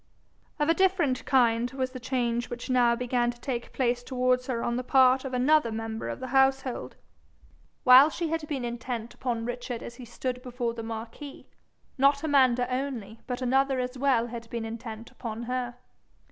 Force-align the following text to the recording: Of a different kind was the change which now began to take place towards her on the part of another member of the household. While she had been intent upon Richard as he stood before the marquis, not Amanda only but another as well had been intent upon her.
Of 0.57 0.67
a 0.67 0.73
different 0.73 1.23
kind 1.25 1.69
was 1.73 1.91
the 1.91 1.99
change 1.99 2.49
which 2.49 2.71
now 2.71 2.95
began 2.95 3.29
to 3.29 3.39
take 3.39 3.71
place 3.71 4.01
towards 4.01 4.47
her 4.47 4.63
on 4.63 4.75
the 4.75 4.83
part 4.83 5.23
of 5.25 5.31
another 5.31 5.71
member 5.71 6.09
of 6.09 6.19
the 6.19 6.29
household. 6.29 6.95
While 7.83 8.09
she 8.09 8.29
had 8.29 8.47
been 8.47 8.65
intent 8.65 9.13
upon 9.13 9.45
Richard 9.45 9.83
as 9.83 9.93
he 9.97 10.05
stood 10.05 10.41
before 10.41 10.73
the 10.73 10.81
marquis, 10.81 11.45
not 11.99 12.23
Amanda 12.23 12.67
only 12.73 13.19
but 13.27 13.43
another 13.43 13.79
as 13.79 13.95
well 13.95 14.25
had 14.25 14.49
been 14.49 14.65
intent 14.65 15.11
upon 15.11 15.43
her. 15.43 15.77